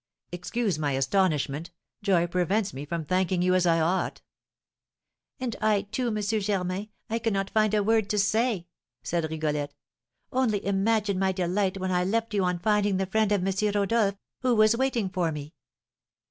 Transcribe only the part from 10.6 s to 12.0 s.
imagine my delight when